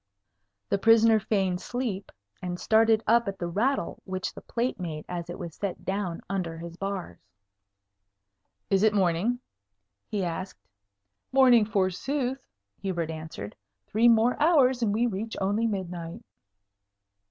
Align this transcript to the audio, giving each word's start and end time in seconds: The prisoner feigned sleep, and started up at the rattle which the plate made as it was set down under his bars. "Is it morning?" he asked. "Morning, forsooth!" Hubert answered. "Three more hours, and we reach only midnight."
The 0.69 0.79
prisoner 0.79 1.19
feigned 1.19 1.61
sleep, 1.61 2.11
and 2.41 2.59
started 2.59 3.03
up 3.05 3.27
at 3.27 3.37
the 3.37 3.45
rattle 3.45 4.01
which 4.03 4.33
the 4.33 4.41
plate 4.41 4.79
made 4.79 5.05
as 5.07 5.29
it 5.29 5.37
was 5.37 5.53
set 5.55 5.85
down 5.85 6.21
under 6.27 6.57
his 6.57 6.75
bars. 6.75 7.19
"Is 8.71 8.81
it 8.81 8.95
morning?" 8.95 9.37
he 10.07 10.23
asked. 10.23 10.67
"Morning, 11.31 11.65
forsooth!" 11.67 12.43
Hubert 12.81 13.11
answered. 13.11 13.55
"Three 13.85 14.07
more 14.07 14.41
hours, 14.41 14.81
and 14.81 14.91
we 14.91 15.05
reach 15.05 15.37
only 15.39 15.67
midnight." 15.67 16.25